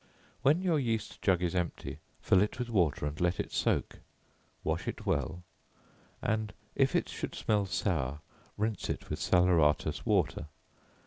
When 0.41 0.63
your 0.63 0.79
yeast 0.79 1.21
jug 1.21 1.43
is 1.43 1.53
empty, 1.53 1.99
fill 2.21 2.41
it 2.41 2.57
with 2.57 2.71
water, 2.71 3.05
and 3.05 3.21
let 3.21 3.39
it 3.39 3.51
soak; 3.51 3.99
wash 4.63 4.87
it 4.87 5.05
well, 5.05 5.43
and 6.23 6.53
if 6.73 6.95
it 6.95 7.07
should 7.07 7.35
smell 7.35 7.67
sour, 7.67 8.21
rinse 8.57 8.89
it 8.89 9.11
with 9.11 9.19
salaeratus 9.19 10.03
water. 10.03 10.47